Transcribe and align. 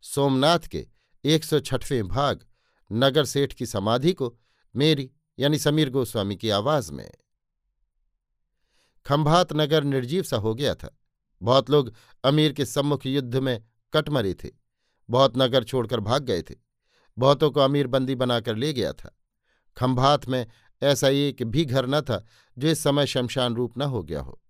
सोमनाथ 0.00 0.58
के 0.58 0.88
एक 1.24 1.44
सौ 1.44 1.60
छठवें 1.60 2.08
भाग, 2.08 2.46
नगर 2.92 3.24
सेठ 3.24 3.52
की 3.52 3.66
समाधि 3.66 4.12
को 4.12 4.38
मेरी, 4.76 5.10
यानी 5.38 5.58
समीर 5.58 5.90
गोस्वामी 5.90 6.36
की 6.36 6.50
आवाज़ 6.50 6.92
में। 6.92 7.10
खंभात 9.06 9.52
नगर 9.52 9.84
निर्जीव 9.84 10.22
सा 10.22 10.36
हो 10.36 10.54
गया 10.54 10.74
था। 10.74 10.98
बहुत 11.42 11.70
लोग 11.70 11.94
अमीर 12.24 12.52
के 12.52 12.64
सम्मुख 12.64 13.06
युद्ध 13.06 13.36
में 13.36 13.64
कटमरे 13.92 14.34
थे। 14.34 14.48
बहुत 15.10 15.32
नगर 15.36 15.64
छोड़कर 15.64 16.00
भाग 16.00 16.22
गए 16.22 16.42
थे। 16.42 16.54
बहुतों 17.18 17.50
को 17.50 17.60
अमीर 17.60 17.86
बंदी 17.86 18.14
बनाकर 18.14 18.56
ले 18.56 18.72
गया 18.72 18.92
था। 18.92 19.18
खंभात 19.76 20.28
में 20.28 20.46
ऐसा 20.82 21.08
एक 21.08 21.42
भी 21.42 21.64
घर 21.64 21.86
न 21.86 22.00
था, 22.00 22.24
जो 22.58 22.68
इस 22.68 22.82
समय 22.82 23.06
शमशान 23.06 23.54
रूप 23.54 23.78
न 23.78 23.82
हो 23.82 24.02
गया 24.02 24.20
हो। 24.20 24.42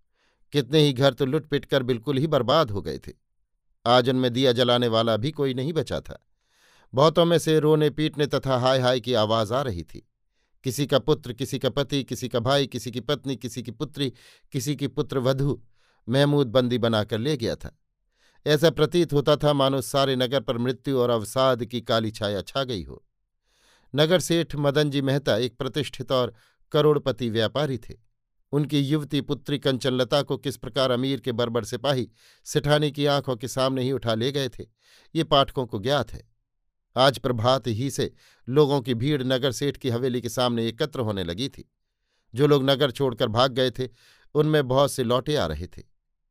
कितने 0.53 0.79
ही 0.79 0.93
घर 0.93 1.15
तो 1.15 1.27
लुटपिट 1.27 1.65
कर 1.65 1.83
बिल्कुल 1.83 2.17
ही 2.17 2.27
बर्बाद 2.27 2.71
हो 2.71 2.83
गए 2.83 2.99
थे। 2.99 3.28
आज 3.89 4.09
उनमें 4.09 4.33
दिया 4.33 4.53
जलाने 4.53 4.89
वाला 4.89 5.17
भी 5.17 5.31
कोई 5.31 5.55
नहीं 5.55 5.73
बचा 5.73 6.01
था। 6.01 6.27
बहुतों 6.95 7.25
में 7.25 7.39
से 7.39 7.59
रोने 7.59 7.91
पीटने 7.91 8.27
तथा 8.27 8.59
हाय 8.59 8.79
हाय 8.79 9.01
की 9.01 9.15
आवाज़ 9.15 9.55
आ 9.55 9.63
रही 9.63 9.83
थी। 9.83 10.09
किसी 10.65 10.87
का 10.87 10.99
पुत्र, 10.99 11.33
किसी 11.33 11.59
का 11.59 11.71
पति, 11.71 12.05
किसी 12.05 12.29
का 12.29 12.41
भाई, 12.41 12.67
किसी 12.67 12.91
की 12.91 13.01
पत्नी, 13.01 13.37
किसी 13.37 13.63
की 13.63 13.71
पुत्री, 13.71 14.13
किसी 14.53 14.77
की 14.77 14.87
पुत्र 14.89 15.19
वधु 15.19 15.63
महमूद 16.09 16.47
बंदी 16.47 16.79
बनाकर 16.79 17.19
ले 17.19 17.37
गया 17.37 17.57
था। 17.57 17.79
ऐसा 18.47 18.71
प्रतीत 18.71 19.13
होता 19.13 19.37
था 19.37 19.53
मानो 19.53 19.81
सारे 19.81 20.17
नगर 20.17 20.41
पर 20.41 20.59
मृत्यु 20.59 20.99
और 20.99 21.11
अवसाद 21.11 21.65
की 21.65 21.81
काली 21.81 22.11
छाया 22.11 22.43
छा 22.43 22.65
गई 22.65 22.83
हो। 22.83 23.05
नगर 23.95 24.21
सेठ 24.21 24.57
मदन 24.57 24.91
जी 24.91 25.03
मेहता 25.03 25.37
एक 25.37 25.57
प्रतिष्ठित 25.57 26.13
और 26.13 26.35
करोड़पति 26.73 27.31
व्यापारी 27.31 27.79
थे। 27.79 28.08
उनकी 28.53 28.81
युवती 28.81 29.21
पुत्री 29.21 29.59
कंचनलता 29.59 30.23
को 30.23 30.37
किस 30.37 30.57
प्रकार 30.57 30.91
अमीर 30.91 31.21
के 31.21 31.33
बर्बर 31.33 31.65
सिपाही 31.65 32.09
सिठानी 32.45 32.91
की 32.91 33.07
आँखों 33.07 33.37
के 33.37 33.49
सामने 33.49 33.83
ही 33.83 33.93
उठा 33.93 34.15
ले 34.15 34.33
गए 34.33 34.49
थे, 34.49 34.65
ये 35.15 35.25
पाठकों 35.25 35.67
को 35.67 35.79
ज्ञात 35.79 36.13
है। 36.13 36.29
आज 36.97 37.19
प्रभात 37.19 37.67
ही 37.67 37.91
से 37.91 38.13
लोगों 38.49 38.81
की 38.81 38.95
भीड़ 38.95 39.23
नगर 39.23 39.53
सेठ 39.53 39.77
की 39.77 39.89
हवेली 39.89 40.21
के 40.21 40.29
सामने 40.29 40.67
एकत्र 40.69 41.01
होने 41.01 41.25
लगी 41.25 41.49
थी। 41.49 41.73
जो 42.35 42.47
लोग 42.47 42.71
नगर 42.71 42.91
छोड़कर 42.91 43.29
भाग 43.29 43.53
गए 43.53 43.71
थे, 43.71 43.89
उनमें 44.35 44.69
बहुत 44.69 44.93
से 44.93 45.05
लौटे 45.05 45.37
आ 45.37 45.47
रहे 45.47 45.67
थे। 45.67 45.83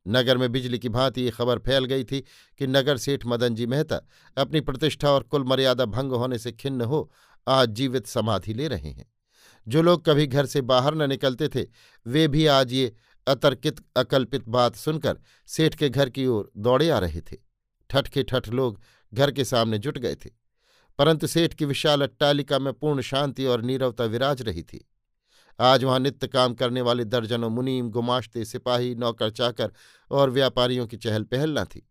नगर 0.08 0.38
में 0.38 0.52
बिजली 0.52 0.80
की 0.80 0.90
भांति 0.90 1.22
ये 1.22 1.30
खबर 1.30 1.60
फैल 1.60 1.86
गई 1.86 2.04
थी 2.04 2.20
कि 2.58 2.68
नगर 2.68 2.98
सेठ 2.98 3.26
मदन 3.26 3.56
जी 3.56 3.66
मेहता 3.66 4.02
अपनी 4.38 4.62
प्रतिष्ठा 4.62 5.12
और 5.12 5.24
कुल 5.24 5.44
मर्यादा 5.44 5.86
भंग 5.86 6.12
होने 6.12 6.40
से 6.40 6.52
खिन्न 6.52 6.82
हो 6.82 7.12
आज 7.48 7.70
जीवित 7.70 8.08
समाधि 8.08 8.54
ले 8.54 8.68
रहे 8.68 8.90
हैं। 8.90 9.14
जो 9.68 9.82
लोग 9.82 10.06
कभी 10.06 10.28
घर 10.28 10.46
से 10.46 10.62
बाहर 10.62 10.96
न 10.96 11.10
निकलते 11.10 11.48
थे, 11.48 11.66
वे 12.08 12.28
भी 12.28 12.46
आज 12.46 12.74
ये 12.74 12.96
अतर्कित, 13.28 13.86
अकल्पित 13.96 14.48
बात 14.48 14.76
सुनकर 14.76 15.20
सेठ 15.48 15.76
के 15.76 15.90
घर 15.90 16.10
की 16.10 16.28
ओर 16.28 16.52
दौड़े 16.58 16.90
आ 16.90 17.00
रहे 17.00 17.22
थे। 17.22 17.38
ठठ 17.90 18.08
के 18.08 18.24
ठठ 18.24 18.50
लोग 18.50 18.82
घर 19.14 19.32
के 19.32 19.46
सामने 19.46 19.78
जुट 19.78 19.98
गए 19.98 20.16
थे। 20.16 20.30
परंतु 20.98 21.28
सेठ 21.28 21.54
की 21.54 21.66
विशाल 21.66 22.02
अट्टालिका 22.02 22.60
में 22.60 22.74
पूर्ण 22.74 23.02
शांति 23.02 23.46
और 23.46 23.62
नीरवता 23.62 24.04
विराज 24.04 24.42
रही 24.42 24.64
थी। 24.64 24.90
आज 25.60 25.84
वहाँ 25.84 26.00
नित्य 26.00 26.28
काम 26.28 26.54
करने 26.54 26.82
वाले 26.82 27.06
दर्जनों 27.06 27.50
मुनीम, 27.50 27.90
गुमाश्ते, 27.90 28.46
सिपाही, 28.46 28.96
नौकर, 28.96 29.30
चाकर 29.30 29.72
और 30.12 30.30
व्यापारियों 30.30 30.88
की 30.88 30.98
चहल 30.98 31.24
पहल 31.24 31.60
न 31.60 31.64
थी। 31.64 31.90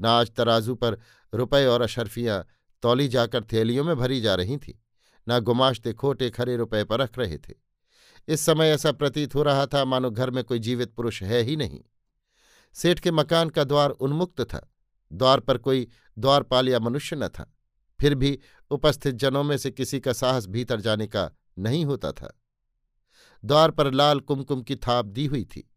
न 0.00 0.04
आज 0.04 0.30
तराजू 0.30 0.74
पर 0.74 0.98
रुपए 1.34 1.66
और 1.66 1.82
अशरफियाँ 1.82 2.46
तौली 2.82 3.08
जाकर 3.08 3.44
थैलियों 3.44 3.84
में 3.84 3.96
भरी 3.96 4.20
जा 4.20 4.34
रही 4.34 4.56
थीं। 4.56 4.74
न 5.28 5.40
गुमाश्ते 5.40 5.92
खोटे 5.92 6.30
खरे 6.30 6.56
रुपए 6.56 6.84
पर 6.84 7.00
रख 7.00 7.18
रहे 7.18 7.38
थे। 7.38 7.54
इस 8.28 8.40
समय 8.40 8.68
ऐसा 8.68 8.92
प्रतीत 8.92 9.34
हो 9.34 9.42
रहा 9.42 9.66
था, 9.66 9.84
मानो 9.84 10.10
घर 10.10 10.30
में 10.30 10.44
कोई 10.44 10.58
जीवित 10.58 10.94
पुरुष 10.94 11.22
है 11.22 11.42
ही 11.42 11.56
नहीं। 11.56 11.80
सेठ 12.74 13.00
के 13.00 13.10
मकान 13.10 13.48
का 13.48 13.64
द्वार 13.64 13.90
उन्मुक्त 13.90 14.40
था। 14.40 14.72
द्वार 15.12 15.40
पर 15.40 15.58
कोई 15.58 15.88
द्वारपाल 16.18 16.68
या 16.68 16.78
मनुष्य 16.78 17.16
न 17.16 17.28
था। 17.28 17.54
फिर 18.00 18.14
भी 18.14 18.38
उपस्थित 18.70 19.14
जनों 19.14 19.42
में 19.42 19.58
से 19.58 19.70
किसी 19.70 20.00
का 20.00 20.12
साहस 20.12 20.46
भीतर 20.46 20.80
जाने 20.80 21.06
का 21.06 21.30
नहीं 21.58 21.84
होता 21.84 22.12
था। 22.12 22.40
द्वार 23.44 23.70
पर 23.70 23.90
लाल 23.90 24.20
कुमकुम 24.20 24.62
की 24.62 24.76
थाप 24.76 25.04
दी 25.04 25.26
हुई 25.26 25.44
थी। 25.44 25.70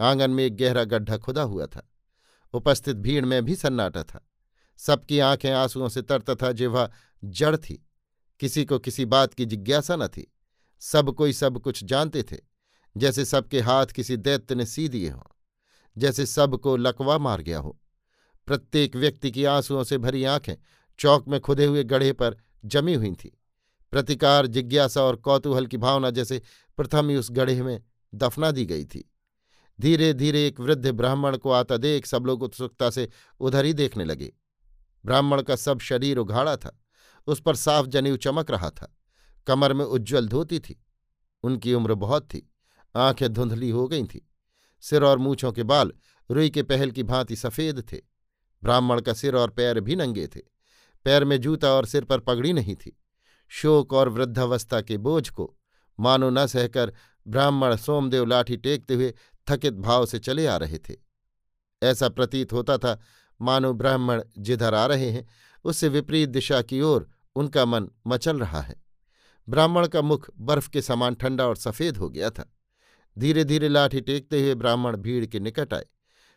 आँगन 0.00 0.30
में 0.30 0.44
एक 0.44 0.56
गहरा 0.56 0.84
गड्ढा 0.84 1.16
खुदा 1.16 1.42
हुआ 1.42 1.66
था। 1.66 1.92
उपस्थित 2.54 2.96
भीड़ 2.96 3.24
में 3.24 3.44
भी 3.44 3.54
सन्नाटा 3.54 4.02
था। 4.02 4.28
सबकी 4.76 5.18
आँखें 5.18 5.52
आंसुओं 5.52 5.88
से 5.88 6.02
तर 6.02 6.20
तथा 6.20 6.52
जिह्वा 6.52 6.90
जड़ 7.24 7.56
थी। 7.56 7.85
किसी 8.40 8.64
को 8.64 8.78
किसी 8.78 9.04
बात 9.04 9.34
की 9.34 9.44
जिज्ञासा 9.44 9.96
न 9.96 10.08
थी। 10.08 10.32
सब 10.80 11.10
कोई 11.10 11.32
सब 11.32 11.58
कुछ 11.58 11.84
जानते 11.84 12.22
थे, 12.22 12.36
जैसे 12.96 13.24
सबके 13.24 13.60
हाथ 13.60 13.86
किसी 13.86 14.16
दैत्य 14.16 14.54
ने 14.54 14.66
सी 14.66 14.88
दिए 14.88 15.10
हों, 15.10 15.22
जैसे 15.96 16.26
सबको 16.26 16.76
लकवा 16.76 17.18
मार 17.18 17.42
गया 17.42 17.58
हो। 17.58 17.78
प्रत्येक 18.46 18.96
व्यक्ति 18.96 19.30
की 19.30 19.44
आंसुओं 19.44 19.84
से 19.84 19.98
भरी 19.98 20.24
आँखें 20.24 20.54
चौक 20.98 21.28
में 21.28 21.40
खुदे 21.40 21.64
हुए 21.64 21.84
गढ़े 21.84 22.12
पर 22.12 22.36
जमी 22.64 22.94
हुई 22.94 23.12
थीं। 23.12 23.30
प्रतिकार, 23.92 24.46
जिज्ञासा 24.46 25.02
और 25.02 25.16
कौतूहल 25.16 25.66
की 25.66 25.76
भावना 25.76 26.10
जैसे 26.10 26.42
प्रथम 26.76 27.08
ही 27.10 27.16
उस 27.16 27.30
गढ़े 27.30 27.62
में 27.62 27.82
दफना 28.14 28.50
दी 28.50 28.64
गई 28.66 28.84
थी। 28.84 29.10
धीरे 29.80 30.12
धीरे 30.14 30.46
एक 30.46 30.60
वृद्ध 30.60 30.90
ब्राह्मण 30.90 31.36
को 31.36 31.50
आता 31.50 31.76
देख 31.76 32.06
सब 32.06 32.26
लोग 32.26 32.42
उत्सुकता 32.42 32.90
से 32.90 33.08
उधर 33.40 33.64
ही 33.64 33.72
देखने 33.72 34.04
लगे। 34.04 34.32
ब्राह्मण 35.04 35.42
का 35.42 35.56
सब 35.56 35.78
शरीर 35.78 36.18
उघाड़ा 36.18 36.56
था। 36.56 36.78
उस 37.26 37.40
पर 37.40 37.56
साफ़ 37.56 37.86
जनेऊ 37.86 38.16
चमक 38.16 38.50
रहा 38.50 38.70
था। 38.70 38.96
कमर 39.46 39.72
में 39.72 39.84
उज्ज्वल 39.84 40.28
धोती 40.28 40.58
थी। 40.58 40.84
उनकी 41.42 41.74
उम्र 41.74 41.94
बहुत 41.94 42.22
थी। 42.22 42.52
आँखें 42.96 43.32
धुंधली 43.32 43.70
हो 43.70 43.88
गई 43.88 44.04
थीं। 44.04 44.20
सिर 44.80 45.04
और 45.04 45.18
मूछों 45.18 45.52
के 45.52 45.62
बाल 45.62 45.92
रुई 46.30 46.50
के 46.50 46.62
पहल 46.62 46.90
की 46.90 47.02
भांति 47.02 47.36
सफ़ेद 47.36 47.80
थे। 47.92 47.96
ब्राह्मण 48.62 49.00
का 49.00 49.12
सिर 49.12 49.36
और 49.36 49.50
पैर 49.50 49.80
भी 49.80 49.96
नंगे 49.96 50.26
थे। 50.26 50.40
पैर 51.04 51.24
में 51.24 51.40
जूता 51.40 51.72
और 51.72 51.86
सिर 51.86 52.04
पर 52.04 52.20
पगड़ी 52.20 52.52
नहीं 52.52 52.76
थी। 52.76 53.00
शोक 53.48 53.92
और 53.92 54.08
वृद्धावस्था 54.08 54.80
के 54.80 54.96
बोझ 54.96 55.28
को 55.28 55.56
मानो 56.00 56.30
न 56.30 56.46
सहकर 56.46 56.92
ब्राह्मण 57.28 57.76
सोमदेव 57.76 58.26
लाठी 58.26 58.56
टेकते 58.56 58.94
हुए 58.94 59.14
थकित 59.48 59.74
भाव 59.74 60.06
से 60.06 60.18
चले 60.18 60.46
आ 60.46 60.56
रहे 60.56 60.78
थे। 60.78 60.96
ऐसा 61.82 62.08
प्रतीत 62.08 62.52
होता 62.52 62.78
था, 62.78 63.00
मानो 63.42 63.72
ब्राह्मण 63.72 64.24
जिधर 64.38 64.74
आ 64.74 64.86
रहे 64.86 65.10
हैं, 65.10 65.28
उससे 65.64 65.88
विपरीत 65.88 66.28
दिशा 66.28 66.62
की 66.62 66.80
ओर 66.80 67.10
उनका 67.36 67.64
मन 67.64 67.88
मचल 68.06 68.38
रहा 68.38 68.60
है। 68.60 68.82
ब्राह्मण 69.48 69.86
का 69.86 70.02
मुख 70.02 70.30
बर्फ़ 70.38 70.70
के 70.70 70.82
समान 70.82 71.14
ठंडा 71.14 71.46
और 71.46 71.56
सफ़ेद 71.56 71.96
हो 71.96 72.10
गया 72.10 72.30
था। 72.30 72.52
धीरे 73.18 73.44
धीरे 73.44 73.68
लाठी 73.68 74.00
टेकते 74.00 74.40
हुए 74.42 74.54
ब्राह्मण 74.54 74.96
भीड़ 74.96 75.26
के 75.26 75.40
निकट 75.40 75.74
आए। 75.74 75.86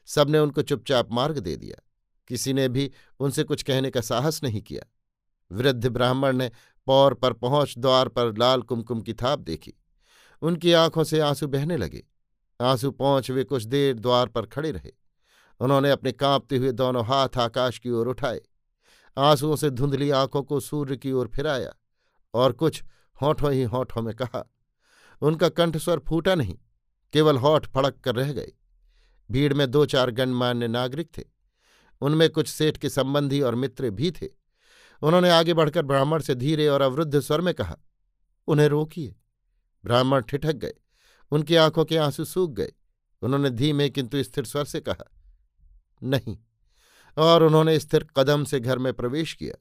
सबने 0.06 0.40
उनको 0.40 0.62
चुपचाप 0.62 1.12
मार्ग 1.12 1.40
दे 1.40 1.56
दिया। 1.56 1.84
किसी 2.28 2.54
ने 2.54 2.70
भी 2.70 2.92
उनसे 3.20 3.44
कुछ 3.44 3.64
कहने 3.64 3.90
का 3.90 4.02
साहस 4.02 4.44
नहीं 4.44 4.62
किया। 4.62 4.84
वृद्ध 5.52 5.88
ब्राह्मण 5.88 6.38
ने 6.38 6.52
पौर 6.86 7.14
पर 7.14 7.34
पहुँच 7.34 7.76
द्वार 7.78 8.08
पर 8.08 8.38
लाल 8.38 8.62
कुमकुम 8.62 9.02
की 9.02 9.14
थाप 9.14 9.40
देखी। 9.40 9.74
उनकी 10.42 10.74
आँखों 10.74 11.04
से 11.04 11.20
आँसू 11.20 11.48
बहने 11.48 11.78
लगे। 11.78 12.08
आँसू 12.62 12.92
पहुँच 12.92 13.32
वे 13.32 13.44
कुछ 13.44 13.64
देर 13.64 14.00
द्वार 14.00 14.28
पर 14.28 14.46
खड़े 14.46 14.72
रहे। 14.72 14.92
उन्होंने 15.60 15.92
अपने 15.92 16.12
कांपते 16.12 16.58
हुए 16.58 16.72
दोनों 16.72 17.06
हाथ 17.06 17.30
आकाश 17.38 17.80
की 17.80 17.90
ओर 17.90 18.08
उठाए। 18.08 18.42
आंसुओं 19.18 19.56
से 19.56 19.70
धुंधली 19.70 20.10
आँखों 20.10 20.44
को 20.44 20.60
सूर्य 20.60 20.98
की 20.98 21.12
ओर 21.12 21.28
फिराया 21.28 21.74
और 22.34 22.52
कुछ 22.52 22.84
होठों 23.22 23.52
ही 23.52 23.64
होठों 23.64 24.02
में 24.02 24.14
कहा, 24.16 24.44
उनका 25.22 25.50
कंठस्वर 25.50 26.00
फूटा 26.00 26.36
नहीं, 26.36 26.58
केवल 27.14 27.38
होठ 27.38 27.68
फड़क 27.68 28.00
कर 28.00 28.16
रह 28.16 28.34
गए। 28.34 28.52
भीड़ 29.30 29.54
में 29.54 29.70
दो 29.72 29.86
चार 29.86 30.12
गणमान्य 30.12 30.68
नागरिक 30.68 31.10
थे, 31.18 31.24
उनमें 32.02 32.30
कुछ 32.30 32.48
सेठ 32.48 32.78
के 32.78 32.90
संबंधी 32.90 33.42
और 33.42 33.56
मित्र 33.56 33.90
भी 33.90 34.12
थे। 34.12 34.28
उन्होंने 35.02 35.30
आगे 35.30 35.54
बढ़कर 35.54 35.82
ब्राह्मण 35.82 36.22
से 36.22 36.36
धीरे 36.36 36.68
और 36.68 36.82
अवरुद्ध 36.82 37.20
स्वर 37.20 37.42
में 37.42 37.54
कहा, 37.54 37.78
उन्हें 38.48 38.68
रोकिए। 38.68 39.16
ब्राह्मण 39.84 40.22
ठिठक 40.22 40.54
गए, 40.54 40.74
उनकी 41.32 41.56
आँखों 41.56 41.86
के 41.86 41.98
आँसू 41.98 42.26
सूख 42.26 42.52
गए। 42.52 42.74
उन्होंने 43.22 43.50
धीमे 43.50 43.90
किंतु 43.90 44.24
स्थिर 44.24 44.46
स्वर 44.46 44.66
से 44.66 44.80
कहा, 44.80 45.06
नहीं 46.04 46.38
और 47.18 47.44
उन्होंने 47.44 47.80
स्थिर 47.80 48.08
कदम 48.18 48.44
से 48.44 48.60
घर 48.60 48.78
में 48.78 48.94
प्रवेश 48.94 49.34
किया। 49.34 49.56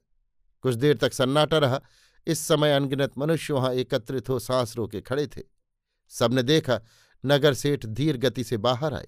कुछ 0.61 0.75
देर 0.75 0.97
तक 0.97 1.13
सन्नाटा 1.13 1.57
रहा। 1.57 1.81
इस 2.27 2.39
समय 2.39 2.73
अनगिनत 2.73 3.17
मनुष्य 3.17 3.53
वहाँ 3.53 3.73
एकत्रित 3.73 4.29
हो 4.29 4.39
सांस 4.39 4.75
रोके 4.75 5.01
खड़े 5.01 5.27
थे। 5.27 5.41
सबने 6.09 6.43
देखा, 6.43 6.81
नगर 7.25 7.53
सेठ 7.53 7.85
धीर 7.85 8.17
गति 8.17 8.43
से 8.43 8.57
बाहर 8.57 8.93
आए। 8.93 9.07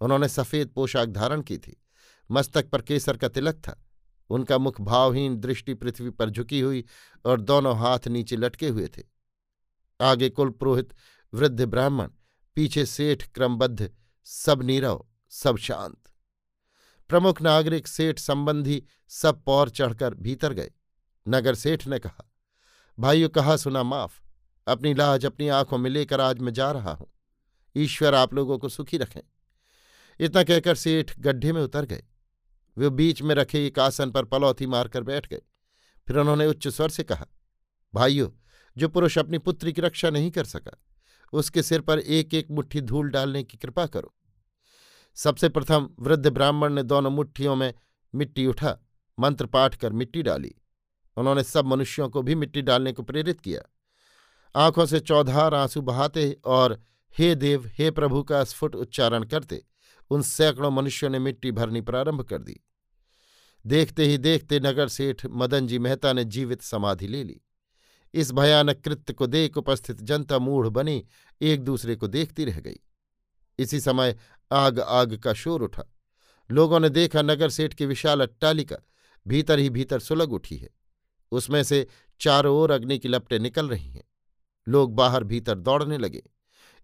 उन्होंने 0.00 0.28
सफ़ेद 0.28 0.68
पोशाक 0.68 1.08
धारण 1.08 1.42
की 1.42 1.58
थी। 1.58 1.82
मस्तक 2.30 2.70
पर 2.70 2.82
केसर 2.82 3.16
का 3.16 3.28
तिलक 3.28 3.54
था। 3.54 3.84
उनका 4.30 4.58
मुख 4.58 4.80
भावहीन, 4.80 5.36
दृष्टि 5.36 5.74
पृथ्वी 5.74 6.10
पर 6.10 6.30
झुकी 6.30 6.60
हुई 6.60 6.84
और 7.24 7.40
दोनों 7.40 7.78
हाथ 7.78 7.98
नीचे 8.08 8.36
लटके 8.36 8.68
हुए 8.68 8.88
थे। 8.88 9.02
आगे 10.00 10.30
कुल 10.30 10.50
पुरोहित, 10.50 10.94
वृद्ध 11.34 11.64
ब्राह्मण, 11.64 12.08
पीछे 12.54 12.86
सेठ 12.86 13.32
क्रमबद्ध, 13.32 13.90
सब 14.24 14.62
नीरव, 14.62 15.06
सब 15.30 15.56
शांत। 15.56 16.01
प्रमुख 17.12 17.42
नागरिक 17.42 17.88
सेठ 17.88 18.18
संबंधी 18.18 18.84
सब 19.08 19.42
पौर 19.44 19.70
चढ़कर 19.70 20.14
भीतर 20.14 20.52
गए। 20.52 20.70
नगर 21.28 21.54
सेठ 21.54 21.86
ने 21.86 21.98
कहा, 21.98 22.32
भाइयों, 22.98 23.28
कहा 23.28 23.56
सुना 23.56 23.82
माफ़। 23.82 24.20
अपनी 24.66 24.94
लाज 24.94 25.26
अपनी 25.26 25.48
आँखों 25.48 25.78
में 25.78 25.90
लेकर 25.90 26.20
आज 26.20 26.38
मैं 26.38 26.52
जा 26.52 26.72
रहा 26.72 26.92
हूँ। 26.92 27.12
ईश्वर 27.76 28.14
आप 28.14 28.34
लोगों 28.34 28.58
को 28.58 28.68
सुखी 28.68 28.96
रखें। 28.96 29.20
इतना 30.20 30.42
कहकर 30.42 30.74
सेठ 30.74 31.20
गड्ढे 31.20 31.52
में 31.52 31.62
उतर 31.62 31.84
गए। 31.84 32.02
वे 32.78 32.90
बीच 32.90 33.22
में 33.22 33.34
रखे 33.34 33.66
एक 33.66 33.78
आसन 33.78 34.10
पर 34.10 34.24
पलौथी 34.24 34.66
मारकर 34.66 35.02
बैठ 35.02 35.28
गए। 35.28 35.42
फिर 36.08 36.16
उन्होंने 36.16 36.46
उच्च 36.46 36.68
स्वर 36.68 36.88
से 36.88 37.02
कहा, 37.02 37.26
भाइयों, 37.94 38.30
जो 38.76 38.88
पुरुष 38.88 39.18
अपनी 39.18 39.38
पुत्री 39.38 39.72
की 39.72 39.80
रक्षा 39.80 40.10
नहीं 40.10 40.30
कर 40.30 40.44
सका, 40.44 40.82
उसके 41.32 41.62
सिर 41.62 41.80
पर 41.80 41.98
एक 41.98 42.34
एक 42.34 42.50
मुट्ठी 42.50 42.80
धूल 42.80 43.08
डालने 43.10 43.42
की 43.42 43.56
कृपा 43.56 43.86
करो। 43.86 44.14
सबसे 45.14 45.48
प्रथम 45.48 45.90
वृद्ध 46.00 46.28
ब्राह्मण 46.28 46.72
ने 46.72 46.82
दोनों 46.82 47.10
मुट्ठियों 47.10 47.56
में 47.56 47.74
मिट्टी 48.14 48.46
उठा, 48.46 48.78
मंत्र 49.18 49.46
पाठ 49.46 49.74
कर 49.74 49.92
मिट्टी 49.92 50.22
डाली। 50.22 50.54
उन्होंने 51.16 51.42
सब 51.42 51.66
मनुष्यों 51.66 52.08
को 52.08 52.22
भी 52.22 52.34
मिट्टी 52.34 52.62
डालने 52.62 52.92
को 52.92 53.02
प्रेरित 53.02 53.40
किया। 53.40 53.60
आँखों 54.56 54.86
से 54.86 55.00
चौधार 55.00 55.54
आँसू 55.54 55.82
बहाते 55.82 56.40
और 56.44 56.82
हे 57.18 57.34
देव, 57.34 57.70
हे 57.78 57.90
प्रभु 57.90 58.22
का 58.22 58.44
स्फुट 58.44 58.74
उच्चारण 58.74 59.24
करते, 59.24 59.64
उन 60.10 60.22
सैकड़ों 60.22 60.70
मनुष्यों 60.70 61.10
ने 61.10 61.18
मिट्टी 61.18 61.52
भरनी 61.52 61.80
प्रारंभ 61.80 62.22
कर 62.22 62.38
दी। 62.38 62.60
देखते 63.66 64.04
ही 64.04 64.18
देखते 64.18 64.60
नगर 64.60 64.88
सेठ 64.88 65.26
मदन 65.30 65.66
जी 65.66 65.78
मेहता 65.78 66.12
ने 66.12 66.24
जीवित 66.24 66.62
समाधि 66.62 67.06
ले 67.06 67.24
ली। 67.24 67.40
इस 68.14 68.32
भयानक 68.32 68.80
कृत्य 68.80 69.12
को 69.12 69.26
देख 69.26 69.56
उपस्थित 69.56 70.00
जनता 70.02 70.38
मूढ़ 70.38 70.68
बनी, 70.68 71.06
एक 71.40 71.64
दूसरे 71.64 71.96
को 71.96 72.08
देखती 72.08 72.44
रह 72.44 72.60
गई। 72.60 72.76
इसी 73.58 73.80
समय 73.80 74.18
आग 74.52 74.80
आग 74.80 75.16
का 75.16 75.32
शोर 75.32 75.62
उठा। 75.62 75.82
लोगों 76.50 76.80
ने 76.80 76.88
देखा 76.88 77.22
नगर 77.22 77.48
सेठ 77.48 77.74
की 77.74 77.86
विशाल 77.86 78.20
अट्टालिका 78.20 78.76
भीतर 79.28 79.58
ही 79.58 79.70
भीतर 79.70 80.00
सुलग 80.00 80.32
उठी 80.32 80.56
है। 80.56 80.70
उसमें 81.32 81.62
से 81.62 81.86
चारों 82.20 82.56
ओर 82.56 82.70
अग्नि 82.70 82.98
की 82.98 83.08
लपटें 83.08 83.38
निकल 83.38 83.68
रही 83.68 83.90
हैं। 83.90 84.04
लोग 84.68 84.94
बाहर 84.94 85.24
भीतर 85.24 85.54
दौड़ने 85.54 85.98
लगे। 85.98 86.22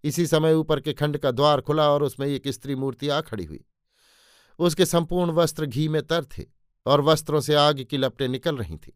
इसी 0.03 0.27
समय 0.27 0.53
ऊपर 0.53 0.79
के 0.79 0.93
खंड 0.93 1.17
का 1.17 1.31
द्वार 1.31 1.61
खुला 1.61 1.89
और 1.89 2.03
उसमें 2.03 2.27
एक 2.27 2.47
स्त्री 2.47 2.75
मूर्ति 2.75 3.09
आ 3.09 3.21
खड़ी 3.21 3.45
हुई। 3.45 3.65
उसके 4.59 4.85
संपूर्ण 4.85 5.31
वस्त्र 5.31 5.65
घी 5.65 5.87
में 5.87 6.07
तर 6.07 6.25
थे 6.25 6.45
और 6.85 7.01
वस्त्रों 7.01 7.41
से 7.41 7.55
आग 7.55 7.83
की 7.83 7.97
लपटें 7.97 8.27
निकल 8.27 8.57
रही 8.57 8.77
थीं। 8.77 8.93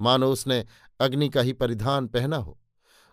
मानो 0.00 0.32
उसने 0.32 0.66
अग्नि 1.00 1.28
का 1.28 1.40
ही 1.40 1.52
परिधान 1.52 2.06
पहना 2.06 2.36
हो। 2.36 2.60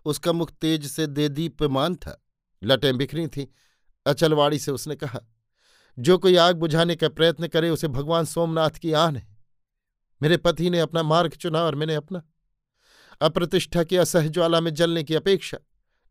उसका 0.05 0.31
मुख 0.31 0.51
तेज 0.51 0.85
से 0.85 1.07
दे 1.07 1.29
दीप्यमान 1.29 1.95
था। 1.95 2.25
लटें 2.63 2.97
बिखरी 2.97 3.27
थीं 3.27 3.47
अचलवाड़ी 4.05 4.59
से 4.59 4.71
उसने 4.71 4.95
कहा, 4.95 5.19
जो 5.99 6.17
कोई 6.17 6.35
आग 6.35 6.55
बुझाने 6.55 6.95
का 6.95 7.09
प्रयत्न 7.09 7.47
करे, 7.47 7.69
उसे 7.69 7.87
भगवान 7.87 8.25
सोमनाथ 8.25 8.69
की 8.69 8.93
आन 8.93 9.15
है। 9.15 9.37
मेरे 10.21 10.37
पति 10.37 10.69
ने 10.69 10.79
अपना 10.79 11.03
मार्ग 11.03 11.31
चुना 11.31 11.63
और 11.63 11.75
मैंने 11.75 11.95
अपना। 11.95 12.23
अप्रतिष्ठा 13.21 13.83
की 13.83 13.97
असहज्वाला 13.97 14.61
में 14.61 14.73
जलने 14.73 15.03
की 15.03 15.15
अपेक्षा, 15.15 15.57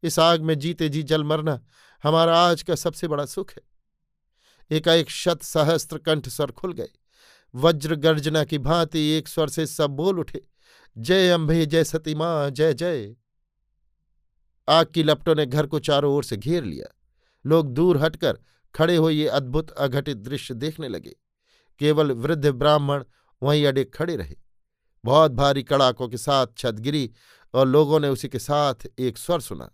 इस 0.03 0.19
आग 0.19 0.43
में 0.43 0.59
जीते 0.59 0.89
जी 0.89 1.03
जल 1.03 1.25
मरना 1.25 1.61
हमारा 2.03 2.39
आज 2.41 2.63
का 2.63 2.75
सबसे 2.75 3.09
बड़ा 3.09 3.27
सुख 3.27 3.51
है। 3.51 3.63
एकाएक 4.71 5.11
शत 5.11 5.43
सहस्त्र 5.43 5.99
कंठ 5.99 6.29
स्वर 6.29 6.51
खुल 6.51 6.73
गए। 6.73 6.89
वज्र 7.55 7.95
गर्जना 7.95 8.45
की 8.45 8.59
भांति 8.59 9.01
एक 9.09 9.29
स्वर 9.29 9.49
से 9.49 9.67
सब 9.67 9.91
बोल 9.91 10.19
उठे, 10.19 10.49
जय 10.99 11.31
अम्भे, 11.31 11.67
जय 11.67 11.85
सती 11.85 12.15
माँ 12.15 12.51
जय 12.51 12.75
जय। 12.75 13.17
आग 14.69 14.87
की 14.87 15.03
लपटों 15.03 15.35
ने 15.35 15.47
घर 15.47 15.67
को 15.67 15.79
चारों 15.79 16.15
ओर 16.15 16.25
से 16.25 16.37
घेर 16.37 16.65
लिया। 16.65 16.98
लोग 17.49 17.73
दूर 17.75 17.97
हटकर 17.97 18.39
खड़े 18.75 18.97
हो 18.97 19.11
ये 19.11 19.29
अद्भुत 19.29 19.71
अघटित 19.71 20.17
दृश्य 20.17 20.55
देखने 20.55 20.89
लगे। 20.89 21.17
केवल 21.79 22.13
वृद्ध 22.13 22.47
ब्राह्मण 22.47 23.05
वहीं 23.43 23.67
अड़े 23.67 23.85
खड़े 23.85 24.17
रहे। 24.17 24.37
बहुत 25.05 25.33
भारी 25.33 25.63
कड़ाकों 25.63 26.09
के 26.09 26.17
साथ 26.17 26.47
छत 26.59 26.75
गिरी 26.75 27.11
और 27.55 27.67
लोगों 27.67 28.01
ने 28.01 28.09
उसी 28.09 28.29
के 28.29 28.39
साथ 28.39 28.75
एक 28.99 29.19
स्वर 29.19 29.41
सुना। 29.41 29.71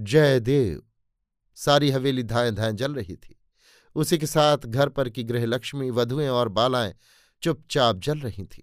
जय 0.00 0.40
देव। 0.40 0.82
सारी 1.54 1.90
हवेली 1.90 2.22
धाएँ 2.22 2.52
धाएँ 2.52 2.72
जल 2.72 2.94
रही 2.94 3.16
थी। 3.16 3.40
उसी 3.94 4.18
के 4.18 4.26
साथ 4.26 4.58
घर 4.58 4.88
पर 4.88 5.08
की 5.08 5.24
गृहलक्ष्मी 5.24 5.90
वधुएँ 5.90 6.28
और 6.28 6.48
बालाएँ 6.48 6.94
चुपचाप 7.42 7.96
जल 7.96 8.18
रही 8.18 8.44
थीं। 8.44 8.62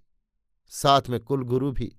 साथ 0.67 1.01
में 1.09 1.19
कुलगुरु 1.19 1.71
भी। 1.71 1.95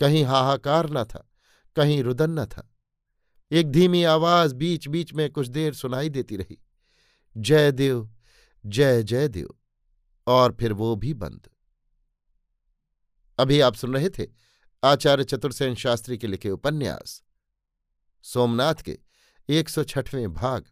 कहीं 0.00 0.24
हाहाकार 0.24 0.90
न 0.90 1.04
था, 1.04 1.30
कहीं 1.76 2.02
रुदन 2.02 2.30
न 2.30 2.44
था। 2.44 2.69
एक 3.52 3.70
धीमी 3.70 4.04
आवाज़ 4.04 4.54
बीच 4.54 4.88
बीच 4.88 5.14
में 5.14 5.30
कुछ 5.30 5.48
देर 5.48 5.74
सुनाई 5.74 6.08
देती 6.08 6.36
रही। 6.36 6.62
जय 7.36 7.72
देव, 7.72 8.14
जय 8.66 9.02
जय 9.02 9.28
देव। 9.28 9.54
और 10.26 10.56
फिर 10.60 10.72
वो 10.72 10.96
भी 10.96 11.14
बंद। 11.14 11.48
अभी 13.38 13.60
आप 13.60 13.74
सुन 13.74 13.94
रहे 13.94 14.10
थे 14.10 14.26
आचार्य 14.84 15.24
चतुर्सेन 15.24 15.74
शास्त्री 15.74 16.18
के 16.18 16.26
लिखे 16.26 16.50
उपन्यास। 16.50 17.22
सोमनाथ 18.22 18.74
के 18.74 18.98
एक 19.48 19.68
सौ 19.68 19.84
छठवें 19.84 20.32
भाग, 20.32 20.64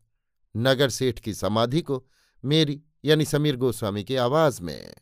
नगर 0.56 0.90
सेठ 0.90 1.18
की 1.18 1.34
समाधि 1.34 1.82
को 1.82 2.08
मेरी 2.44 2.82
यानी 3.04 3.24
समीर 3.24 3.56
गोस्वामी 3.56 4.04
की 4.04 4.16
आवाज़ 4.16 4.62
में। 4.62 4.94